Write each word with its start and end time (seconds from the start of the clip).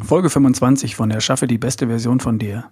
Folge 0.00 0.30
25 0.30 0.94
von 0.94 1.10
Erschaffe 1.10 1.46
die 1.48 1.58
beste 1.58 1.88
Version 1.88 2.20
von 2.20 2.38
dir. 2.38 2.70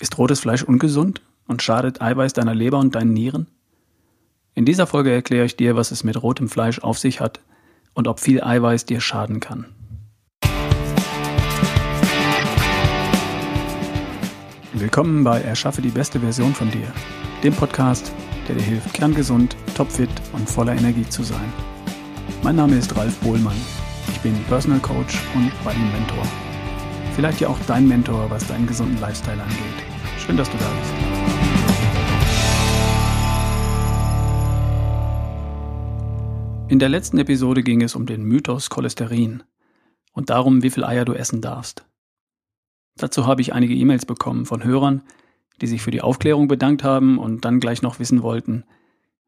Ist 0.00 0.18
rotes 0.18 0.40
Fleisch 0.40 0.62
ungesund 0.62 1.22
und 1.46 1.62
schadet 1.62 2.02
Eiweiß 2.02 2.32
deiner 2.32 2.54
Leber 2.54 2.78
und 2.78 2.94
deinen 2.96 3.14
Nieren? 3.14 3.46
In 4.54 4.64
dieser 4.64 4.86
Folge 4.86 5.12
erkläre 5.12 5.46
ich 5.46 5.56
dir, 5.56 5.76
was 5.76 5.90
es 5.92 6.02
mit 6.04 6.20
rotem 6.20 6.48
Fleisch 6.48 6.80
auf 6.80 6.98
sich 6.98 7.20
hat 7.20 7.40
und 7.94 8.08
ob 8.08 8.18
viel 8.20 8.42
Eiweiß 8.42 8.84
dir 8.84 9.00
schaden 9.00 9.38
kann. 9.40 9.66
Willkommen 14.72 15.22
bei 15.24 15.40
Erschaffe 15.40 15.82
die 15.82 15.88
beste 15.90 16.20
Version 16.20 16.52
von 16.52 16.70
dir, 16.70 16.92
dem 17.44 17.54
Podcast, 17.54 18.12
der 18.48 18.56
dir 18.56 18.62
hilft, 18.62 18.92
kerngesund, 18.92 19.56
topfit 19.76 20.10
und 20.32 20.50
voller 20.50 20.74
Energie 20.74 21.08
zu 21.08 21.22
sein. 21.22 21.52
Mein 22.42 22.56
Name 22.56 22.76
ist 22.76 22.94
Ralf 22.96 23.16
Bohlmann 23.20 23.56
ich 24.20 24.24
bin 24.24 24.44
Personal 24.44 24.80
Coach 24.80 25.18
und 25.34 25.50
Body 25.64 25.78
Mentor. 25.78 26.26
Vielleicht 27.14 27.40
ja 27.40 27.48
auch 27.48 27.58
dein 27.66 27.88
Mentor, 27.88 28.28
was 28.28 28.46
deinen 28.46 28.66
gesunden 28.66 29.00
Lifestyle 29.00 29.42
angeht. 29.42 29.56
Schön, 30.18 30.36
dass 30.36 30.50
du 30.50 30.58
da 30.58 30.68
bist. 30.78 30.92
In 36.68 36.78
der 36.78 36.90
letzten 36.90 37.16
Episode 37.16 37.62
ging 37.62 37.80
es 37.80 37.94
um 37.94 38.04
den 38.04 38.22
Mythos 38.22 38.68
Cholesterin 38.68 39.42
und 40.12 40.28
darum, 40.28 40.62
wie 40.62 40.70
viel 40.70 40.84
Eier 40.84 41.06
du 41.06 41.14
essen 41.14 41.40
darfst. 41.40 41.86
Dazu 42.96 43.26
habe 43.26 43.40
ich 43.40 43.54
einige 43.54 43.74
E-Mails 43.74 44.04
bekommen 44.04 44.44
von 44.44 44.62
Hörern, 44.62 45.00
die 45.62 45.66
sich 45.66 45.80
für 45.80 45.92
die 45.92 46.02
Aufklärung 46.02 46.46
bedankt 46.46 46.84
haben 46.84 47.18
und 47.18 47.46
dann 47.46 47.58
gleich 47.58 47.80
noch 47.80 47.98
wissen 47.98 48.22
wollten, 48.22 48.64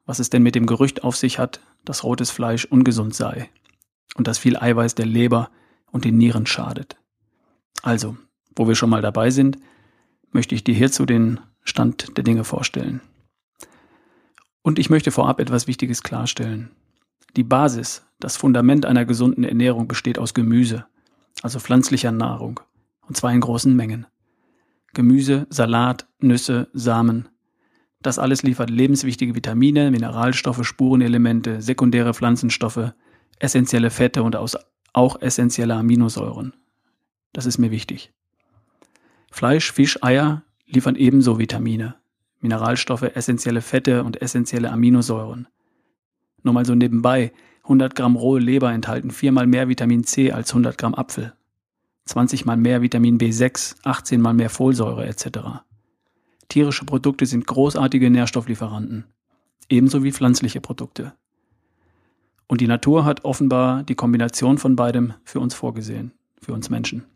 was 0.04 0.18
es 0.18 0.28
denn 0.28 0.42
mit 0.42 0.54
dem 0.54 0.66
Gerücht 0.66 1.02
auf 1.02 1.16
sich 1.16 1.38
hat, 1.38 1.60
dass 1.86 2.04
rotes 2.04 2.30
Fleisch 2.30 2.66
ungesund 2.66 3.14
sei 3.14 3.48
und 4.14 4.26
dass 4.28 4.38
viel 4.38 4.56
Eiweiß 4.56 4.94
der 4.94 5.06
Leber 5.06 5.50
und 5.90 6.04
den 6.04 6.18
Nieren 6.18 6.46
schadet. 6.46 6.96
Also, 7.82 8.16
wo 8.54 8.68
wir 8.68 8.74
schon 8.74 8.90
mal 8.90 9.02
dabei 9.02 9.30
sind, 9.30 9.58
möchte 10.30 10.54
ich 10.54 10.64
dir 10.64 10.74
hierzu 10.74 11.06
den 11.06 11.40
Stand 11.64 12.16
der 12.16 12.24
Dinge 12.24 12.44
vorstellen. 12.44 13.00
Und 14.62 14.78
ich 14.78 14.90
möchte 14.90 15.10
vorab 15.10 15.40
etwas 15.40 15.66
Wichtiges 15.66 16.02
klarstellen. 16.02 16.70
Die 17.36 17.44
Basis, 17.44 18.04
das 18.20 18.36
Fundament 18.36 18.86
einer 18.86 19.04
gesunden 19.04 19.44
Ernährung 19.44 19.88
besteht 19.88 20.18
aus 20.18 20.34
Gemüse, 20.34 20.86
also 21.42 21.58
pflanzlicher 21.58 22.12
Nahrung, 22.12 22.60
und 23.08 23.16
zwar 23.16 23.32
in 23.32 23.40
großen 23.40 23.74
Mengen. 23.74 24.06
Gemüse, 24.94 25.46
Salat, 25.48 26.06
Nüsse, 26.20 26.68
Samen. 26.74 27.28
Das 28.02 28.18
alles 28.18 28.42
liefert 28.42 28.68
lebenswichtige 28.68 29.34
Vitamine, 29.34 29.90
Mineralstoffe, 29.90 30.66
Spurenelemente, 30.66 31.62
sekundäre 31.62 32.12
Pflanzenstoffe, 32.12 32.92
essentielle 33.42 33.90
Fette 33.90 34.22
und 34.22 34.36
aus 34.36 34.56
auch 34.92 35.20
essentielle 35.20 35.74
Aminosäuren. 35.74 36.54
Das 37.32 37.46
ist 37.46 37.58
mir 37.58 37.70
wichtig. 37.70 38.12
Fleisch, 39.30 39.72
Fisch, 39.72 40.02
Eier 40.02 40.42
liefern 40.66 40.96
ebenso 40.96 41.38
Vitamine, 41.38 41.96
Mineralstoffe, 42.40 43.02
essentielle 43.02 43.62
Fette 43.62 44.04
und 44.04 44.20
essentielle 44.20 44.70
Aminosäuren. 44.70 45.48
Nur 46.42 46.54
mal 46.54 46.66
so 46.66 46.74
nebenbei, 46.74 47.32
100 47.64 47.94
Gramm 47.94 48.16
rohe 48.16 48.40
Leber 48.40 48.72
enthalten 48.72 49.10
viermal 49.10 49.46
mehr 49.46 49.68
Vitamin 49.68 50.04
C 50.04 50.32
als 50.32 50.50
100 50.50 50.76
Gramm 50.76 50.94
Apfel, 50.94 51.32
20 52.06 52.44
mal 52.44 52.56
mehr 52.56 52.82
Vitamin 52.82 53.18
B6, 53.18 53.76
18 53.84 54.20
mal 54.20 54.34
mehr 54.34 54.50
Folsäure 54.50 55.06
etc. 55.06 55.64
Tierische 56.48 56.84
Produkte 56.84 57.26
sind 57.26 57.46
großartige 57.46 58.10
Nährstofflieferanten, 58.10 59.06
ebenso 59.68 60.04
wie 60.04 60.12
pflanzliche 60.12 60.60
Produkte. 60.60 61.14
Und 62.52 62.60
die 62.60 62.66
Natur 62.66 63.06
hat 63.06 63.24
offenbar 63.24 63.82
die 63.82 63.94
Kombination 63.94 64.58
von 64.58 64.76
beidem 64.76 65.14
für 65.24 65.40
uns 65.40 65.54
vorgesehen, 65.54 66.12
für 66.38 66.52
uns 66.52 66.68
Menschen. 66.68 67.06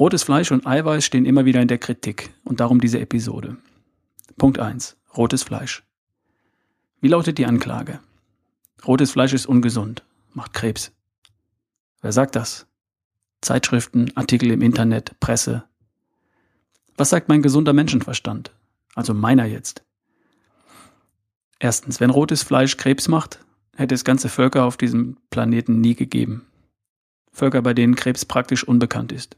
Rotes 0.00 0.22
Fleisch 0.22 0.50
und 0.50 0.66
Eiweiß 0.66 1.04
stehen 1.04 1.26
immer 1.26 1.44
wieder 1.44 1.60
in 1.60 1.68
der 1.68 1.76
Kritik 1.76 2.32
und 2.42 2.60
darum 2.60 2.80
diese 2.80 3.00
Episode. 3.00 3.58
Punkt 4.38 4.58
1. 4.58 4.96
Rotes 5.14 5.42
Fleisch. 5.42 5.82
Wie 7.02 7.08
lautet 7.08 7.36
die 7.36 7.44
Anklage? 7.44 8.00
Rotes 8.86 9.10
Fleisch 9.10 9.34
ist 9.34 9.44
ungesund, 9.44 10.04
macht 10.32 10.54
Krebs. 10.54 10.90
Wer 12.00 12.12
sagt 12.12 12.34
das? 12.34 12.66
Zeitschriften, 13.42 14.10
Artikel 14.14 14.50
im 14.50 14.62
Internet, 14.62 15.20
Presse. 15.20 15.64
Was 16.96 17.10
sagt 17.10 17.28
mein 17.28 17.42
gesunder 17.42 17.74
Menschenverstand? 17.74 18.54
Also 18.94 19.12
meiner 19.12 19.44
jetzt. 19.44 19.84
Erstens, 21.62 22.00
wenn 22.00 22.10
rotes 22.10 22.42
Fleisch 22.42 22.76
Krebs 22.76 23.06
macht, 23.06 23.38
hätte 23.76 23.94
es 23.94 24.02
ganze 24.02 24.28
Völker 24.28 24.64
auf 24.64 24.76
diesem 24.76 25.16
Planeten 25.30 25.80
nie 25.80 25.94
gegeben. 25.94 26.44
Völker, 27.30 27.62
bei 27.62 27.72
denen 27.72 27.94
Krebs 27.94 28.24
praktisch 28.24 28.64
unbekannt 28.64 29.12
ist. 29.12 29.36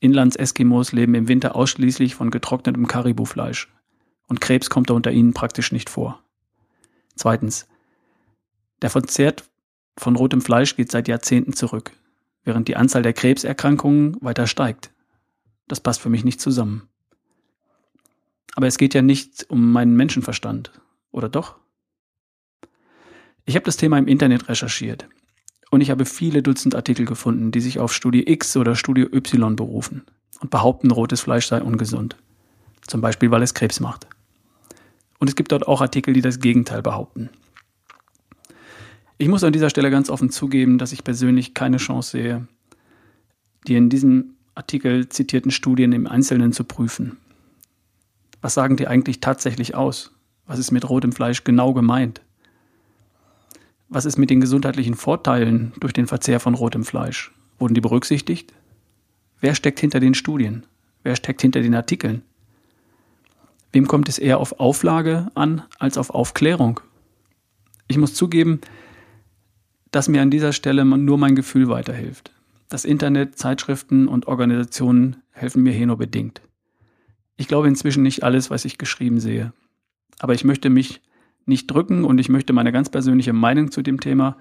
Inlands-Eskimos 0.00 0.92
leben 0.92 1.14
im 1.14 1.28
Winter 1.28 1.54
ausschließlich 1.54 2.14
von 2.14 2.30
getrocknetem 2.30 2.86
Karibufleisch 2.86 3.68
und 4.26 4.40
Krebs 4.40 4.70
kommt 4.70 4.88
da 4.88 4.94
unter 4.94 5.12
ihnen 5.12 5.34
praktisch 5.34 5.70
nicht 5.70 5.90
vor. 5.90 6.18
Zweitens, 7.14 7.68
der 8.80 8.88
Verzehr 8.88 9.34
von 9.98 10.16
rotem 10.16 10.40
Fleisch 10.40 10.76
geht 10.76 10.90
seit 10.90 11.08
Jahrzehnten 11.08 11.52
zurück, 11.52 11.92
während 12.42 12.68
die 12.68 12.76
Anzahl 12.76 13.02
der 13.02 13.12
Krebserkrankungen 13.12 14.16
weiter 14.22 14.46
steigt. 14.46 14.90
Das 15.68 15.80
passt 15.80 16.00
für 16.00 16.08
mich 16.08 16.24
nicht 16.24 16.40
zusammen. 16.40 16.88
Aber 18.54 18.66
es 18.66 18.78
geht 18.78 18.94
ja 18.94 19.02
nicht 19.02 19.44
um 19.50 19.72
meinen 19.72 19.94
Menschenverstand, 19.94 20.72
oder 21.12 21.28
doch? 21.28 21.56
Ich 23.44 23.54
habe 23.54 23.64
das 23.64 23.76
Thema 23.76 23.98
im 23.98 24.08
Internet 24.08 24.48
recherchiert 24.48 25.08
und 25.70 25.80
ich 25.80 25.90
habe 25.90 26.04
viele 26.04 26.42
Dutzend 26.42 26.74
Artikel 26.74 27.06
gefunden, 27.06 27.50
die 27.50 27.60
sich 27.60 27.78
auf 27.78 27.92
Studie 27.92 28.30
X 28.30 28.56
oder 28.56 28.76
Studie 28.76 29.02
Y 29.02 29.56
berufen 29.56 30.02
und 30.40 30.50
behaupten, 30.50 30.90
rotes 30.90 31.20
Fleisch 31.20 31.46
sei 31.46 31.62
ungesund. 31.62 32.16
Zum 32.86 33.00
Beispiel, 33.00 33.30
weil 33.30 33.42
es 33.42 33.54
Krebs 33.54 33.80
macht. 33.80 34.06
Und 35.18 35.28
es 35.28 35.36
gibt 35.36 35.52
dort 35.52 35.68
auch 35.68 35.80
Artikel, 35.80 36.14
die 36.14 36.20
das 36.20 36.40
Gegenteil 36.40 36.82
behaupten. 36.82 37.30
Ich 39.18 39.28
muss 39.28 39.44
an 39.44 39.52
dieser 39.52 39.70
Stelle 39.70 39.90
ganz 39.90 40.10
offen 40.10 40.30
zugeben, 40.30 40.78
dass 40.78 40.90
ich 40.90 41.04
persönlich 41.04 41.54
keine 41.54 41.76
Chance 41.76 42.10
sehe, 42.10 42.48
die 43.68 43.76
in 43.76 43.88
diesem 43.88 44.34
Artikel 44.54 45.08
zitierten 45.08 45.52
Studien 45.52 45.92
im 45.92 46.06
Einzelnen 46.06 46.52
zu 46.52 46.64
prüfen. 46.64 47.18
Was 48.40 48.54
sagen 48.54 48.76
die 48.76 48.88
eigentlich 48.88 49.20
tatsächlich 49.20 49.76
aus? 49.76 50.10
Was 50.52 50.58
ist 50.58 50.70
mit 50.70 50.86
rotem 50.86 51.12
Fleisch 51.12 51.44
genau 51.44 51.72
gemeint? 51.72 52.20
Was 53.88 54.04
ist 54.04 54.18
mit 54.18 54.28
den 54.28 54.42
gesundheitlichen 54.42 54.94
Vorteilen 54.94 55.72
durch 55.80 55.94
den 55.94 56.06
Verzehr 56.06 56.40
von 56.40 56.52
rotem 56.52 56.84
Fleisch? 56.84 57.32
Wurden 57.58 57.72
die 57.72 57.80
berücksichtigt? 57.80 58.52
Wer 59.40 59.54
steckt 59.54 59.80
hinter 59.80 59.98
den 59.98 60.12
Studien? 60.12 60.66
Wer 61.04 61.16
steckt 61.16 61.40
hinter 61.40 61.62
den 61.62 61.74
Artikeln? 61.74 62.20
Wem 63.72 63.88
kommt 63.88 64.10
es 64.10 64.18
eher 64.18 64.40
auf 64.40 64.60
Auflage 64.60 65.30
an 65.34 65.62
als 65.78 65.96
auf 65.96 66.10
Aufklärung? 66.10 66.80
Ich 67.88 67.96
muss 67.96 68.12
zugeben, 68.12 68.60
dass 69.90 70.08
mir 70.10 70.20
an 70.20 70.30
dieser 70.30 70.52
Stelle 70.52 70.84
nur 70.84 71.16
mein 71.16 71.34
Gefühl 71.34 71.70
weiterhilft. 71.70 72.30
Das 72.68 72.84
Internet, 72.84 73.38
Zeitschriften 73.38 74.06
und 74.06 74.26
Organisationen 74.26 75.16
helfen 75.30 75.62
mir 75.62 75.72
hier 75.72 75.86
nur 75.86 75.96
bedingt. 75.96 76.42
Ich 77.38 77.48
glaube 77.48 77.68
inzwischen 77.68 78.02
nicht 78.02 78.22
alles, 78.22 78.50
was 78.50 78.66
ich 78.66 78.76
geschrieben 78.76 79.18
sehe 79.18 79.54
aber 80.22 80.34
ich 80.34 80.44
möchte 80.44 80.70
mich 80.70 81.02
nicht 81.44 81.66
drücken 81.66 82.04
und 82.04 82.18
ich 82.18 82.28
möchte 82.28 82.52
meine 82.52 82.72
ganz 82.72 82.88
persönliche 82.88 83.32
Meinung 83.32 83.72
zu 83.72 83.82
dem 83.82 84.00
Thema 84.00 84.36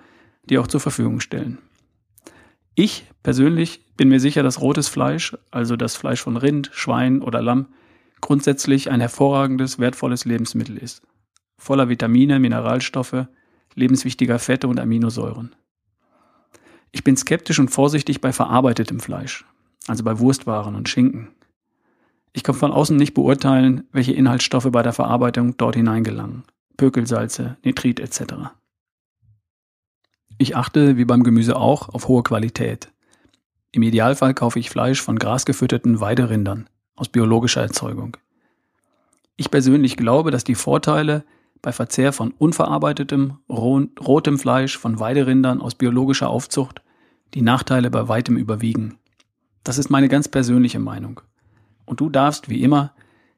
dir 0.50 0.62
auch 0.62 0.68
zur 0.68 0.80
Verfügung 0.80 1.20
stellen. 1.20 1.58
Ich 2.76 3.06
persönlich 3.24 3.82
bin 3.98 4.08
mir 4.08 4.20
sicher, 4.20 4.44
dass 4.44 4.62
rotes 4.62 4.88
Fleisch, 4.88 5.36
also 5.50 5.76
das 5.76 5.96
Fleisch 5.96 6.22
von 6.22 6.38
Rind, 6.38 6.70
Schwein 6.72 7.22
oder 7.22 7.42
Lamm, 7.42 7.68
grundsätzlich 8.22 8.92
ein 8.92 9.00
hervorragendes, 9.00 9.80
wertvolles 9.80 10.24
Lebensmittel 10.26 10.78
ist. 10.78 11.02
Voller 11.58 11.90
Vitamine, 11.90 12.40
Mineralstoffe, 12.40 13.26
lebenswichtiger 13.74 14.38
Fette 14.38 14.68
und 14.68 14.80
Aminosäuren. 14.80 15.56
Ich 16.92 17.04
bin 17.04 17.18
skeptisch 17.18 17.60
und 17.60 17.70
vorsichtig 17.70 18.22
bei 18.22 18.32
verarbeitetem 18.32 19.00
Fleisch, 19.00 19.46
also 19.88 20.04
bei 20.04 20.20
Wurstwaren 20.20 20.76
und 20.76 20.90
Schinken. 20.90 21.30
Ich 22.34 22.44
kann 22.44 22.56
von 22.56 22.72
außen 22.72 22.96
nicht 22.96 23.14
beurteilen, 23.14 23.84
welche 23.92 24.14
Inhaltsstoffe 24.14 24.70
bei 24.72 24.84
der 24.84 24.94
Verarbeitung 24.94 25.58
dort 25.58 25.76
hineingelangen. 25.76 26.44
Pökelsalze, 26.78 27.58
Nitrit 27.64 28.00
etc. 28.00 28.34
Ich 30.38 30.56
achte, 30.56 30.98
wie 30.98 31.06
beim 31.06 31.24
Gemüse 31.24 31.58
auch, 31.58 31.90
auf 31.90 32.08
hohe 32.08 32.24
Qualität. 32.24 32.92
Im 33.72 33.84
Idealfall 33.84 34.34
kaufe 34.34 34.60
ich 34.60 34.70
Fleisch 34.70 35.02
von 35.02 35.20
grasgefütterten 35.20 36.00
Weiderindern 36.00 36.70
aus 36.96 37.10
biologischer 37.10 37.62
Erzeugung. 37.62 38.18
Ich 39.36 39.52
persönlich 39.52 39.98
glaube, 39.98 40.32
dass 40.32 40.44
die 40.44 40.56
Vorteile 40.56 41.24
bei 41.62 41.72
Verzehr 41.72 42.12
von 42.14 42.32
unverarbeitetem, 42.32 43.38
rotem 43.50 44.40
Fleisch 44.40 44.78
von 44.78 45.00
Weiderindern 45.00 45.62
aus 45.62 45.76
biologischer 45.76 46.30
Aufzucht 46.30 46.82
die 47.34 47.42
Nachteile 47.42 47.90
bei 47.92 48.08
weitem 48.08 48.36
überwiegen. 48.36 48.98
Das 49.64 49.78
ist 49.78 49.90
meine 49.90 50.10
ganz 50.10 50.28
persönliche 50.28 50.80
Meinung 50.80 51.22
und 51.92 52.00
du 52.00 52.10
darfst 52.10 52.48
wie 52.48 52.64
immer 52.64 52.96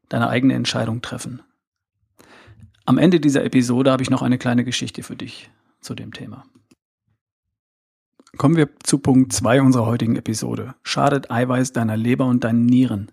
deine 0.09 0.29
eigene 0.29 0.53
Entscheidung 0.53 1.01
treffen. 1.01 1.41
Am 2.85 2.99
Ende 2.99 3.19
dieser 3.19 3.43
Episode 3.43 3.91
habe 3.91 4.03
ich 4.03 4.11
noch 4.11 4.21
eine 4.21 4.37
kleine 4.37 4.63
Geschichte 4.63 5.01
für 5.01 5.15
dich 5.15 5.49
zu 5.81 5.95
dem 5.95 6.13
Thema. 6.13 6.45
Kommen 8.37 8.55
wir 8.55 8.69
zu 8.83 8.99
Punkt 8.99 9.33
2 9.33 9.63
unserer 9.63 9.87
heutigen 9.87 10.17
Episode. 10.17 10.75
Schadet 10.83 11.31
Eiweiß 11.31 11.71
deiner 11.71 11.97
Leber 11.97 12.27
und 12.27 12.43
deinen 12.43 12.67
Nieren? 12.67 13.11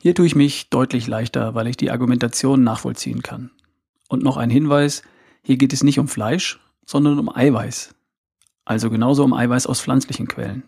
Hier 0.00 0.14
tue 0.14 0.26
ich 0.26 0.36
mich 0.36 0.70
deutlich 0.70 1.08
leichter, 1.08 1.56
weil 1.56 1.66
ich 1.66 1.76
die 1.76 1.90
Argumentation 1.90 2.62
nachvollziehen 2.62 3.22
kann. 3.22 3.50
Und 4.08 4.22
noch 4.22 4.36
ein 4.36 4.50
Hinweis, 4.50 5.02
hier 5.42 5.56
geht 5.56 5.72
es 5.72 5.82
nicht 5.82 5.98
um 5.98 6.06
Fleisch, 6.06 6.60
sondern 6.86 7.18
um 7.18 7.28
Eiweiß. 7.28 7.92
Also 8.64 8.88
genauso 8.88 9.24
um 9.24 9.34
Eiweiß 9.34 9.66
aus 9.66 9.80
pflanzlichen 9.80 10.28
Quellen. 10.28 10.62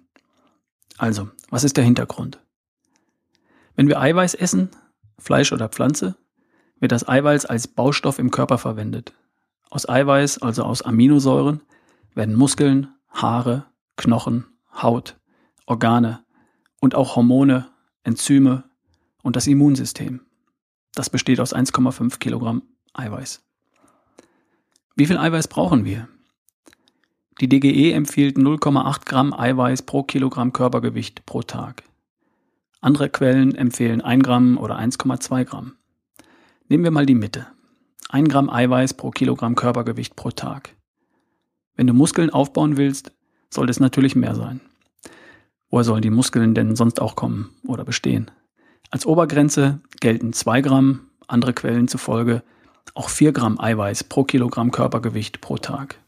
Also, 0.99 1.29
was 1.51 1.63
ist 1.63 1.77
der 1.77 1.85
Hintergrund? 1.85 2.41
Wenn 3.81 3.89
wir 3.89 3.99
Eiweiß 3.99 4.35
essen, 4.35 4.69
Fleisch 5.17 5.55
oder 5.55 5.71
Pflanze, 5.71 6.15
wird 6.81 6.93
das 6.93 7.09
Eiweiß 7.09 7.47
als 7.47 7.67
Baustoff 7.67 8.19
im 8.19 8.31
Körper 8.31 8.59
verwendet. 8.59 9.15
Aus 9.71 9.89
Eiweiß, 9.89 10.43
also 10.43 10.65
aus 10.65 10.83
Aminosäuren, 10.83 11.63
werden 12.15 12.35
Muskeln, 12.35 12.89
Haare, 13.09 13.65
Knochen, 13.97 14.45
Haut, 14.71 15.19
Organe 15.65 16.23
und 16.83 16.95
auch 16.95 17.17
Hormone, 17.17 17.71
Enzyme 18.03 18.65
und 19.23 19.35
das 19.37 19.47
Immunsystem. 19.47 20.21
Das 20.95 21.09
besteht 21.09 21.41
aus 21.41 21.55
1,5 21.55 22.19
Kilogramm 22.19 22.61
Eiweiß. 22.93 23.43
Wie 24.95 25.07
viel 25.07 25.17
Eiweiß 25.17 25.49
brauchen 25.49 25.87
wir? 25.87 26.07
Die 27.41 27.49
DGE 27.49 27.93
empfiehlt 27.93 28.37
0,8 28.37 29.07
Gramm 29.07 29.33
Eiweiß 29.33 29.85
pro 29.85 30.03
Kilogramm 30.03 30.53
Körpergewicht 30.53 31.25
pro 31.25 31.41
Tag. 31.41 31.83
Andere 32.83 33.11
Quellen 33.11 33.55
empfehlen 33.55 34.01
1 34.01 34.25
Gramm 34.25 34.57
oder 34.57 34.79
1,2 34.79 35.45
Gramm. 35.45 35.75
Nehmen 36.69 36.85
wir 36.85 36.91
mal 36.91 37.05
die 37.05 37.15
Mitte. 37.15 37.47
1 38.09 38.31
Gramm 38.31 38.49
Eiweiß 38.49 38.95
pro 38.95 39.11
Kilogramm 39.11 39.55
Körpergewicht 39.55 40.17
pro 40.17 40.31
Tag. 40.31 40.77
Wenn 41.77 41.87
du 41.87 41.93
Muskeln 41.93 42.31
aufbauen 42.31 42.79
willst, 42.79 43.13
soll 43.51 43.69
es 43.69 43.81
natürlich 43.81 44.17
mehr 44.17 44.35
sein. 44.35 44.63
Woher 45.69 45.85
sollen 45.85 46.01
die 46.01 46.11
Muskeln 46.11 46.55
denn 46.55 46.75
sonst 46.75 47.03
auch 47.03 47.17
kommen 47.17 47.51
oder 47.67 47.85
bestehen? 47.85 48.31
Als 48.91 49.05
Obergrenze 49.05 49.81
gelten 50.01 50.33
2 50.33 50.63
Gramm, 50.63 51.11
andere 51.29 51.53
Quellen 51.53 51.87
zufolge 51.87 52.43
auch 52.95 53.11
4 53.11 53.33
Gramm 53.33 53.61
Eiweiß 53.61 54.05
pro 54.05 54.25
Kilogramm 54.25 54.71
Körpergewicht 54.71 55.43
pro 55.43 55.59
Tag. 55.59 56.01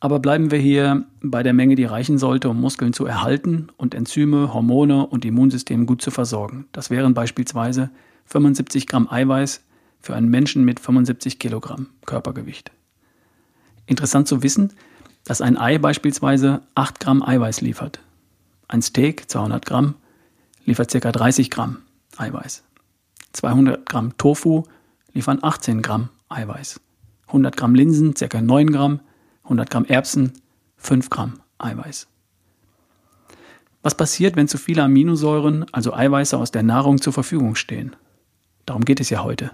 Aber 0.00 0.18
bleiben 0.18 0.50
wir 0.50 0.58
hier 0.58 1.04
bei 1.22 1.42
der 1.42 1.52
Menge, 1.52 1.74
die 1.74 1.84
reichen 1.84 2.16
sollte, 2.16 2.48
um 2.48 2.58
Muskeln 2.58 2.94
zu 2.94 3.04
erhalten 3.04 3.68
und 3.76 3.94
Enzyme, 3.94 4.54
Hormone 4.54 5.06
und 5.06 5.26
Immunsystem 5.26 5.84
gut 5.84 6.00
zu 6.00 6.10
versorgen. 6.10 6.66
Das 6.72 6.88
wären 6.88 7.12
beispielsweise 7.12 7.90
75 8.24 8.86
Gramm 8.86 9.08
Eiweiß 9.10 9.62
für 10.00 10.14
einen 10.14 10.30
Menschen 10.30 10.64
mit 10.64 10.80
75 10.80 11.38
Kilogramm 11.38 11.88
Körpergewicht. 12.06 12.72
Interessant 13.84 14.26
zu 14.26 14.42
wissen, 14.42 14.72
dass 15.24 15.42
ein 15.42 15.58
Ei 15.58 15.76
beispielsweise 15.76 16.62
8 16.74 16.98
Gramm 16.98 17.22
Eiweiß 17.22 17.60
liefert. 17.60 18.00
Ein 18.68 18.80
Steak, 18.80 19.28
200 19.28 19.66
Gramm, 19.66 19.96
liefert 20.64 20.90
ca. 20.92 21.12
30 21.12 21.50
Gramm 21.50 21.78
Eiweiß. 22.16 22.64
200 23.32 23.86
Gramm 23.86 24.16
Tofu 24.16 24.64
liefern 25.12 25.40
18 25.42 25.82
Gramm 25.82 26.08
Eiweiß. 26.30 26.80
100 27.26 27.56
Gramm 27.56 27.74
Linsen 27.74 28.14
ca. 28.14 28.40
9 28.40 28.70
Gramm, 28.72 29.00
100 29.50 29.68
Gramm 29.68 29.84
Erbsen 29.84 30.32
5 30.76 31.10
Gramm 31.10 31.40
Eiweiß. 31.58 32.06
Was 33.82 33.96
passiert, 33.96 34.36
wenn 34.36 34.46
zu 34.46 34.58
viele 34.58 34.84
Aminosäuren, 34.84 35.66
also 35.72 35.92
Eiweiße 35.92 36.38
aus 36.38 36.52
der 36.52 36.62
Nahrung 36.62 37.00
zur 37.00 37.12
Verfügung 37.12 37.56
stehen? 37.56 37.96
Darum 38.64 38.84
geht 38.84 39.00
es 39.00 39.10
ja 39.10 39.24
heute. 39.24 39.50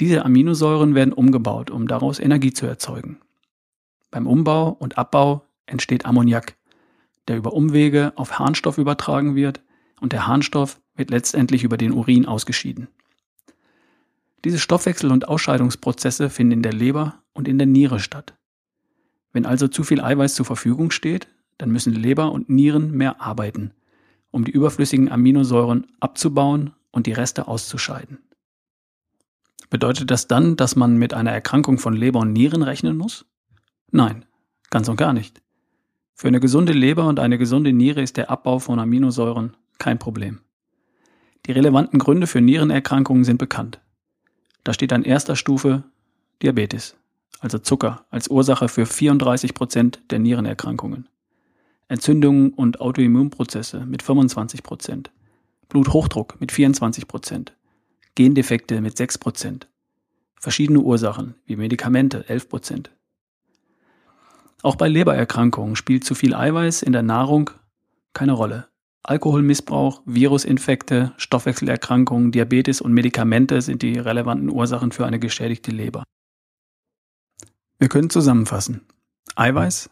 Diese 0.00 0.26
Aminosäuren 0.26 0.94
werden 0.94 1.14
umgebaut, 1.14 1.70
um 1.70 1.88
daraus 1.88 2.20
Energie 2.20 2.52
zu 2.52 2.66
erzeugen. 2.66 3.20
Beim 4.10 4.26
Umbau 4.26 4.68
und 4.68 4.98
Abbau 4.98 5.46
entsteht 5.64 6.04
Ammoniak, 6.04 6.54
der 7.28 7.38
über 7.38 7.54
Umwege 7.54 8.12
auf 8.16 8.38
Harnstoff 8.38 8.76
übertragen 8.76 9.34
wird 9.34 9.62
und 10.02 10.12
der 10.12 10.26
Harnstoff 10.26 10.78
wird 10.94 11.08
letztendlich 11.08 11.64
über 11.64 11.78
den 11.78 11.92
Urin 11.92 12.26
ausgeschieden. 12.26 12.88
Diese 14.44 14.58
Stoffwechsel- 14.58 15.10
und 15.10 15.26
Ausscheidungsprozesse 15.26 16.28
finden 16.28 16.52
in 16.52 16.62
der 16.62 16.74
Leber 16.74 17.22
und 17.32 17.48
in 17.48 17.56
der 17.56 17.66
Niere 17.66 17.98
statt. 17.98 18.34
Wenn 19.32 19.46
also 19.46 19.68
zu 19.68 19.84
viel 19.84 20.00
Eiweiß 20.00 20.34
zur 20.34 20.46
Verfügung 20.46 20.90
steht, 20.90 21.28
dann 21.58 21.70
müssen 21.70 21.92
Leber 21.92 22.32
und 22.32 22.48
Nieren 22.48 22.92
mehr 22.92 23.20
arbeiten, 23.20 23.72
um 24.30 24.44
die 24.44 24.52
überflüssigen 24.52 25.10
Aminosäuren 25.10 25.86
abzubauen 26.00 26.74
und 26.90 27.06
die 27.06 27.12
Reste 27.12 27.48
auszuscheiden. 27.48 28.18
Bedeutet 29.70 30.10
das 30.10 30.28
dann, 30.28 30.56
dass 30.56 30.76
man 30.76 30.96
mit 30.98 31.14
einer 31.14 31.32
Erkrankung 31.32 31.78
von 31.78 31.94
Leber 31.94 32.20
und 32.20 32.32
Nieren 32.32 32.62
rechnen 32.62 32.96
muss? 32.96 33.24
Nein, 33.90 34.26
ganz 34.70 34.88
und 34.88 34.96
gar 34.96 35.12
nicht. 35.12 35.40
Für 36.14 36.28
eine 36.28 36.40
gesunde 36.40 36.72
Leber 36.72 37.06
und 37.06 37.18
eine 37.18 37.38
gesunde 37.38 37.72
Niere 37.72 38.02
ist 38.02 38.16
der 38.16 38.30
Abbau 38.30 38.58
von 38.58 38.78
Aminosäuren 38.78 39.56
kein 39.78 39.98
Problem. 39.98 40.40
Die 41.46 41.52
relevanten 41.52 41.98
Gründe 41.98 42.26
für 42.26 42.40
Nierenerkrankungen 42.40 43.24
sind 43.24 43.38
bekannt. 43.38 43.80
Da 44.62 44.72
steht 44.72 44.92
an 44.92 45.02
erster 45.02 45.36
Stufe 45.36 45.82
Diabetes, 46.42 46.96
also 47.40 47.58
Zucker, 47.58 48.06
als 48.10 48.28
Ursache 48.28 48.68
für 48.68 48.86
34 48.86 49.54
Prozent 49.54 50.02
der 50.10 50.18
Nierenerkrankungen. 50.18 51.08
Entzündungen 51.88 52.52
und 52.52 52.80
Autoimmunprozesse 52.80 53.84
mit 53.84 54.02
25 54.02 54.62
Prozent. 54.62 55.10
Bluthochdruck 55.68 56.40
mit 56.40 56.52
24 56.52 57.08
Prozent. 57.08 57.54
Gendefekte 58.14 58.80
mit 58.80 58.96
6 58.96 59.18
Prozent. 59.18 59.68
Verschiedene 60.36 60.80
Ursachen 60.80 61.34
wie 61.46 61.56
Medikamente 61.56 62.28
11 62.28 62.48
Prozent. 62.48 62.90
Auch 64.62 64.76
bei 64.76 64.88
Lebererkrankungen 64.88 65.76
spielt 65.76 66.04
zu 66.04 66.14
viel 66.14 66.34
Eiweiß 66.34 66.82
in 66.82 66.92
der 66.92 67.02
Nahrung 67.02 67.50
keine 68.12 68.32
Rolle. 68.32 68.68
Alkoholmissbrauch, 69.02 70.02
Virusinfekte, 70.04 71.12
Stoffwechselerkrankungen, 71.16 72.30
Diabetes 72.30 72.80
und 72.80 72.92
Medikamente 72.92 73.60
sind 73.60 73.82
die 73.82 73.98
relevanten 73.98 74.48
Ursachen 74.48 74.92
für 74.92 75.06
eine 75.06 75.18
geschädigte 75.18 75.72
Leber. 75.72 76.04
Wir 77.82 77.88
können 77.88 78.10
zusammenfassen. 78.10 78.82
Eiweiß, 79.34 79.90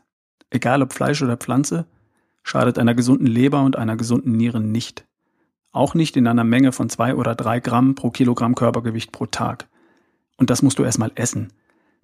egal 0.50 0.80
ob 0.80 0.92
Fleisch 0.92 1.22
oder 1.22 1.36
Pflanze, 1.36 1.86
schadet 2.44 2.78
einer 2.78 2.94
gesunden 2.94 3.26
Leber 3.26 3.64
und 3.64 3.74
einer 3.74 3.96
gesunden 3.96 4.30
Niere 4.30 4.60
nicht. 4.60 5.08
Auch 5.72 5.94
nicht 5.94 6.16
in 6.16 6.28
einer 6.28 6.44
Menge 6.44 6.70
von 6.70 6.88
zwei 6.88 7.16
oder 7.16 7.34
drei 7.34 7.58
Gramm 7.58 7.96
pro 7.96 8.12
Kilogramm 8.12 8.54
Körpergewicht 8.54 9.10
pro 9.10 9.26
Tag. 9.26 9.66
Und 10.36 10.50
das 10.50 10.62
musst 10.62 10.78
du 10.78 10.84
erstmal 10.84 11.10
essen. 11.16 11.52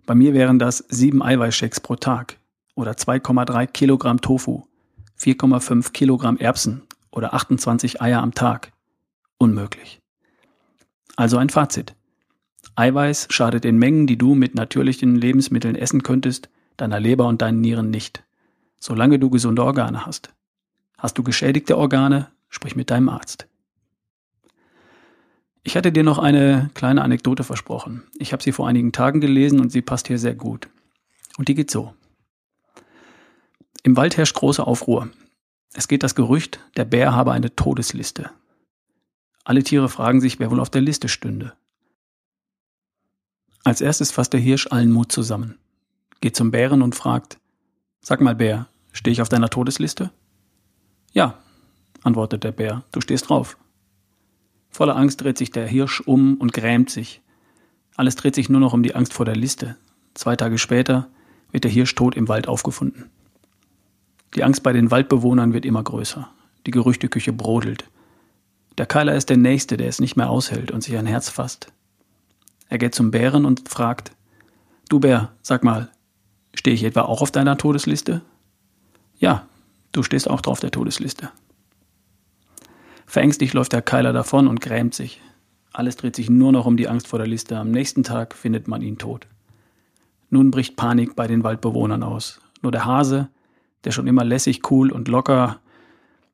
Bei 0.06 0.17
mir 0.17 0.35
wären 0.35 0.59
das 0.59 0.79
sieben 0.88 1.23
Eiweißshakes 1.23 1.79
pro 1.79 1.94
Tag 1.94 2.41
oder 2.75 2.94
2,3 2.94 3.69
Kilogramm 3.69 4.21
Tofu, 4.21 4.65
4,5 5.21 5.93
Kilogramm 5.93 6.37
Erbsen 6.37 6.83
oder 7.12 7.33
28 7.33 8.02
Eier 8.02 8.23
am 8.23 8.35
Tag. 8.35 8.73
Unmöglich. 9.38 10.00
Also 11.14 11.38
ein 11.38 11.49
Fazit. 11.49 11.95
Eiweiß 12.75 13.28
schadet 13.30 13.64
in 13.64 13.78
Mengen, 13.78 14.06
die 14.06 14.18
du 14.18 14.35
mit 14.35 14.54
natürlichen 14.54 15.14
Lebensmitteln 15.16 15.76
essen 15.76 16.02
könntest, 16.02 16.49
deiner 16.76 17.00
Leber 17.00 17.26
und 17.26 17.42
deinen 17.42 17.61
Nieren 17.61 17.90
nicht. 17.90 18.25
Solange 18.78 19.18
du 19.18 19.30
gesunde 19.30 19.64
Organe 19.64 20.04
hast. 20.04 20.35
Hast 20.99 21.16
du 21.18 21.23
geschädigte 21.23 21.78
Organe, 21.78 22.28
sprich 22.49 22.76
mit 22.76 22.90
deinem 22.90 23.08
Arzt. 23.08 23.46
Ich 25.62 25.76
hatte 25.76 25.90
dir 25.90 26.04
noch 26.04 26.18
eine 26.18 26.70
kleine 26.75 27.02
Anekdote 27.02 27.42
versprochen. 27.42 28.04
Ich 28.18 28.32
habe 28.32 28.42
sie 28.42 28.52
vor 28.52 28.68
einigen 28.68 28.92
Tagen 28.92 29.20
gelesen 29.20 29.61
und 29.61 29.73
sie 29.73 29.82
passt 29.82 30.06
hier 30.06 30.18
sehr 30.18 30.35
gut. 30.35 30.68
Und 31.38 31.49
die 31.49 31.54
geht 31.54 31.70
so. 31.70 31.94
Im 33.82 33.96
Wald 33.96 34.16
herrscht 34.16 34.37
große 34.37 34.66
Aufruhr. 34.66 35.11
Es 35.75 35.88
geht 35.88 36.02
das 36.02 36.14
Gerücht, 36.14 36.61
der 36.76 36.85
Bär 36.85 37.14
habe 37.14 37.32
eine 37.32 37.54
Todesliste. 37.54 38.30
Alle 39.44 39.62
Tiere 39.62 39.88
fragen 39.88 40.20
sich, 40.20 40.38
wer 40.38 40.50
wohl 40.50 40.61
auf 40.61 40.70
der 40.70 40.80
Liste 40.80 41.08
stünde. 41.08 41.52
Als 43.66 43.80
erstes 43.80 44.12
fasst 44.12 44.32
der 44.32 44.38
Hirsch 44.38 44.68
allen 44.70 44.92
Mut 44.92 45.11
zusammen, 45.11 45.58
geht 46.20 46.37
zum 46.37 46.52
Bären 46.52 46.82
und 46.82 46.94
fragt, 46.94 47.40
Sag 48.00 48.20
mal, 48.20 48.37
Bär, 48.37 48.68
stehe 48.92 49.11
ich 49.11 49.20
auf 49.20 49.28
deiner 49.28 49.50
Todesliste? 49.50 50.12
Ja, 51.12 51.38
antwortet 52.04 52.44
der 52.44 52.52
Bär, 52.52 52.85
du 52.92 53.00
stehst 53.00 53.28
drauf. 53.28 53.58
Voller 54.70 54.94
Angst 54.94 55.20
dreht 55.20 55.37
sich 55.37 55.50
der 55.50 55.66
Hirsch 55.66 56.00
um 56.00 56.37
und 56.37 56.52
grämt 56.52 56.90
sich. 56.90 57.23
Alles 57.96 58.14
dreht 58.14 58.37
sich 58.37 58.49
nur 58.49 58.61
noch 58.61 58.73
um 58.73 58.85
die 58.85 58.94
Angst 58.94 59.12
vor 59.12 59.26
der 59.26 59.35
Liste. 59.35 59.76
Zwei 60.14 60.37
Tage 60.37 60.58
später 60.58 61.08
wird 61.50 61.64
der 61.64 61.70
Hirsch 61.73 61.96
tot 61.96 62.14
im 62.14 62.28
Wald 62.28 62.46
aufgefunden. 62.46 63.11
Die 64.37 64.44
Angst 64.44 64.62
bei 64.62 64.73
den 64.73 64.92
Waldbewohnern 64.92 65.54
wird 65.54 65.66
immer 65.66 65.82
größer. 65.82 66.28
Die 66.66 66.70
Gerüchteküche 66.70 67.32
brodelt. 67.32 67.85
Der 68.78 68.87
Keiler 68.87 69.16
ist 69.16 69.28
der 69.28 69.38
Nächste, 69.38 69.76
der 69.76 69.88
es 69.88 69.99
nicht 69.99 70.14
mehr 70.14 70.30
aushält 70.30 70.70
und 70.70 70.85
sich 70.85 70.96
ein 70.96 71.06
Herz 71.06 71.30
fasst. 71.30 71.73
Er 72.68 72.78
geht 72.78 72.94
zum 72.94 73.11
Bären 73.11 73.44
und 73.44 73.68
fragt, 73.68 74.12
Du 74.88 75.00
Bär, 75.00 75.32
sag 75.42 75.64
mal, 75.64 75.90
stehe 76.54 76.75
ich 76.75 76.85
etwa 76.85 77.02
auch 77.02 77.23
auf 77.23 77.30
deiner 77.30 77.56
Todesliste? 77.56 78.23
Ja, 79.18 79.46
du 79.92 80.02
stehst 80.02 80.28
auch 80.28 80.40
drauf 80.40 80.61
der 80.61 80.70
Todesliste. 80.70 81.30
Verängstigt 83.06 83.54
läuft 83.54 83.73
der 83.73 83.82
Keiler 83.82 84.12
davon 84.12 84.46
und 84.46 84.61
grämt 84.61 84.94
sich. 84.94 85.20
Alles 85.73 85.96
dreht 85.96 86.16
sich 86.16 86.30
nur 86.30 86.52
noch 86.52 86.66
um 86.66 86.76
die 86.76 86.88
Angst 86.88 87.06
vor 87.06 87.18
der 87.18 87.28
Liste. 87.28 87.58
Am 87.58 87.70
nächsten 87.70 88.02
Tag 88.02 88.35
findet 88.35 88.68
man 88.68 88.82
ihn 88.82 88.99
tot. 88.99 89.26
Nun 90.30 90.50
bricht 90.50 90.76
Panik 90.76 91.14
bei 91.14 91.26
den 91.26 91.44
Waldbewohnern 91.44 92.02
aus. 92.02 92.40
Nur 92.62 92.73
der 92.73 92.85
Hase, 92.85 93.28
der 93.85 93.92
schon 93.92 94.06
immer 94.06 94.25
lässig, 94.25 94.70
cool 94.70 94.90
und 94.90 95.08
locker 95.08 95.61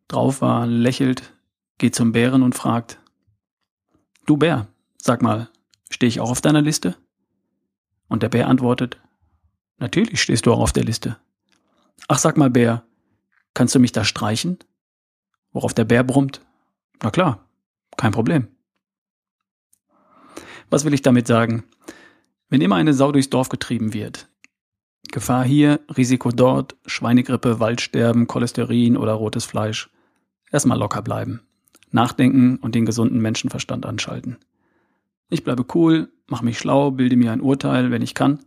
drauf 0.09 0.41
war, 0.41 0.67
lächelt, 0.67 1.33
geht 1.79 1.95
zum 1.95 2.13
Bären 2.13 2.43
und 2.43 2.55
fragt, 2.55 2.99
Du 4.27 4.37
Bär, 4.37 4.69
sag 5.01 5.21
mal, 5.23 5.49
stehe 5.93 6.09
ich 6.09 6.21
auch 6.21 6.31
auf 6.31 6.41
deiner 6.41 6.63
Liste? 6.63 6.97
Und 8.09 8.23
der 8.23 8.29
Bär 8.29 8.49
antwortet, 8.49 9.01
Natürlich 9.79 10.23
stehst 10.23 10.47
du 10.47 10.53
auch 10.53 10.61
auf 10.61 10.73
der 10.73 10.85
Liste. 10.85 11.17
Ach, 12.07 12.19
sag 12.19 12.37
mal, 12.37 12.51
Bär, 12.51 12.85
kannst 13.53 13.75
du 13.75 13.81
mich 13.81 13.91
da 13.91 14.05
streichen? 14.05 14.59
Worauf 15.53 15.75
der 15.75 15.85
Bär 15.85 16.05
brummt, 16.05 16.41
Na 17.03 17.11
klar, 17.11 17.49
kein 17.97 18.13
Problem. 18.13 18.47
Was 20.71 20.85
will 20.85 20.95
ich 20.95 21.03
damit 21.03 21.27
sagen? 21.27 21.65
Wenn 22.49 22.61
immer 22.61 22.77
eine 22.77 22.95
Sau 22.95 23.11
durchs 23.11 23.29
Dorf 23.29 23.49
getrieben 23.49 23.93
wird, 23.93 24.29
Gefahr 25.11 25.45
hier, 25.45 25.81
Risiko 25.97 26.31
dort, 26.31 26.77
Schweinegrippe, 26.87 27.59
Waldsterben, 27.59 28.29
Cholesterin 28.29 28.97
oder 28.97 29.15
rotes 29.15 29.45
Fleisch, 29.45 29.91
erstmal 30.53 30.79
locker 30.79 31.03
bleiben, 31.03 31.41
nachdenken 31.91 32.57
und 32.59 32.77
den 32.77 32.87
gesunden 32.87 33.21
Menschenverstand 33.21 33.85
anschalten. 33.85 34.39
Ich 35.33 35.45
bleibe 35.45 35.65
cool, 35.75 36.11
mache 36.27 36.45
mich 36.45 36.59
schlau, 36.59 36.91
bilde 36.91 37.17
mir 37.17 37.33
ein 37.33 37.41
Urteil, 37.41 37.91
wenn 37.91 38.03
ich 38.03 38.15
kann. 38.15 38.41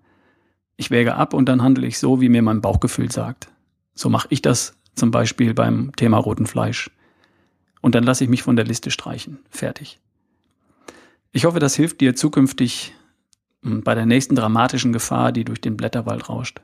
Ich 0.78 0.92
wäge 0.92 1.16
ab 1.16 1.34
und 1.34 1.50
dann 1.50 1.64
handle 1.64 1.88
ich 1.88 1.98
so, 1.98 2.22
wie 2.22 2.30
mir 2.30 2.44
mein 2.44 2.62
Bauchgefühl 2.62 3.12
sagt. 3.12 3.48
So 3.96 4.08
mache 4.08 4.28
ich 4.30 4.44
das 4.44 4.76
zum 4.94 5.10
Beispiel 5.10 5.56
beim 5.56 5.96
Thema 5.96 6.18
roten 6.18 6.46
Fleisch. 6.46 6.92
Und 7.82 7.96
dann 7.96 8.04
lasse 8.04 8.24
ich 8.24 8.30
mich 8.30 8.44
von 8.44 8.56
der 8.56 8.66
Liste 8.66 8.92
streichen. 8.92 9.40
Fertig. 9.50 10.00
Ich 11.32 11.46
hoffe, 11.46 11.58
das 11.58 11.74
hilft 11.76 12.02
dir 12.02 12.16
zukünftig 12.16 12.94
hm, 13.64 13.82
bei 13.82 13.96
der 13.96 14.06
nächsten 14.06 14.36
dramatischen 14.36 14.94
Gefahr, 14.94 15.32
die 15.32 15.44
durch 15.44 15.62
den 15.62 15.78
Blätterwald 15.78 16.30
rauscht. 16.30 16.62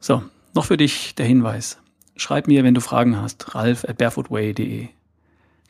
So, 0.00 0.22
noch 0.54 0.64
für 0.64 0.78
dich 0.78 1.14
der 1.14 1.26
Hinweis. 1.26 1.78
Schreib 2.16 2.48
mir, 2.48 2.64
wenn 2.64 2.74
du 2.74 2.80
Fragen 2.80 3.20
hast, 3.20 3.54
ralf 3.54 3.84
at 3.84 3.98
barefootway.de. 3.98 4.88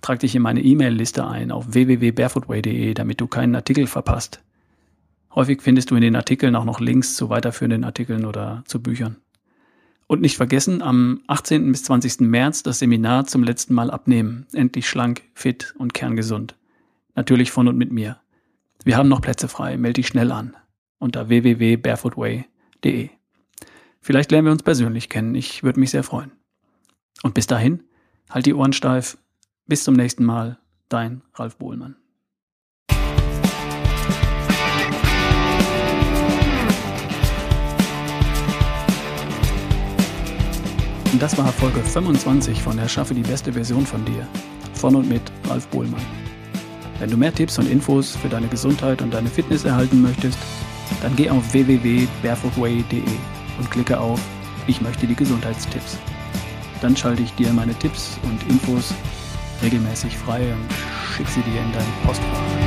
Trag 0.01 0.21
dich 0.21 0.35
in 0.35 0.43
meine 0.43 0.63
E-Mail-Liste 0.63 1.27
ein 1.27 1.51
auf 1.51 1.73
www.barefootway.de, 1.73 2.95
damit 2.95 3.21
du 3.21 3.27
keinen 3.27 3.55
Artikel 3.55 3.87
verpasst. 3.87 4.41
Häufig 5.35 5.63
findest 5.63 5.91
du 5.91 5.97
in 5.97 6.03
den 6.03 6.17
Artikeln 6.17 6.57
auch 6.57 6.65
noch 6.65 6.81
Links 6.81 7.15
zu 7.15 7.31
weiterführenden 7.31 7.85
Artikeln 7.85 8.25
oder 8.25 8.63
zu 8.67 8.83
Büchern. 8.83 9.17
Und 10.07 10.23
nicht 10.23 10.37
vergessen, 10.37 10.81
am 10.81 11.21
18. 11.27 11.71
bis 11.71 11.85
20. 11.85 12.21
März 12.21 12.63
das 12.63 12.79
Seminar 12.79 13.27
zum 13.27 13.45
letzten 13.45 13.75
Mal 13.75 13.91
abnehmen. 13.91 14.47
Endlich 14.55 14.89
schlank, 14.89 15.23
fit 15.35 15.75
und 15.77 15.93
kerngesund. 15.93 16.57
Natürlich 17.15 17.51
von 17.51 17.69
und 17.69 17.77
mit 17.77 17.93
mir. 17.93 18.19
Wir 18.85 18.97
haben 18.97 19.09
noch 19.09 19.21
Plätze 19.21 19.49
frei, 19.49 19.77
melde 19.77 19.95
dich 19.95 20.07
schnell 20.07 20.33
an. 20.33 20.57
Unter 20.99 21.29
www.barefootway.de. 21.29 23.11
Vielleicht 24.01 24.31
lernen 24.31 24.47
wir 24.47 24.53
uns 24.53 24.63
persönlich 24.63 25.11
kennen, 25.11 25.35
ich 25.35 25.63
würde 25.63 25.79
mich 25.79 25.91
sehr 25.91 26.03
freuen. 26.03 26.33
Und 27.23 27.35
bis 27.35 27.47
dahin, 27.47 27.83
halt 28.31 28.47
die 28.47 28.55
Ohren 28.55 28.73
steif. 28.73 29.19
Bis 29.69 29.85
zum 29.85 29.97
nächsten 29.97 30.25
Mal, 30.25 30.57
dein 30.89 31.21
Ralf 31.35 31.59
Bohlmann. 31.59 31.95
Und 41.13 41.21
das 41.21 41.37
war 41.37 41.53
Folge 41.53 41.81
25 41.81 42.63
von 42.63 42.79
Erschaffe 42.79 43.13
die 43.13 43.21
beste 43.21 43.53
Version 43.53 43.85
von 43.85 44.03
dir. 44.07 44.27
Von 44.73 44.97
und 44.97 45.07
mit 45.07 45.21
Ralf 45.47 45.67
Bohlmann. 45.69 46.01
Wenn 46.99 47.11
du 47.11 47.19
mehr 47.19 47.35
Tipps 47.35 47.59
und 47.59 47.71
Infos 47.71 48.17
für 48.17 48.31
deine 48.31 48.49
Gesundheit 48.49 49.03
und 49.03 49.13
deine 49.13 49.29
Fitness 49.29 49.67
erhalten 49.67 50.01
möchtest, 50.01 50.39
dann 51.03 51.15
geh 51.15 51.29
auf 51.29 51.53
www.barefootway.de 51.53 53.03
und 53.59 53.71
klicke 53.71 54.01
auf 54.01 54.19
Ich 54.67 54.81
möchte 54.81 55.07
die 55.07 55.15
Gesundheitstipps. 55.15 55.99
Dann 56.81 56.97
schalte 56.97 57.23
ich 57.23 57.35
dir 57.35 57.53
meine 57.53 57.75
Tipps 57.75 58.19
und 58.23 58.43
Infos 58.49 58.95
regelmäßig 59.63 60.17
frei 60.17 60.53
und 60.53 60.69
schicke 61.15 61.31
sie 61.31 61.43
dir 61.43 61.61
in 61.61 61.73
dein 61.73 61.87
Postfach. 62.05 62.58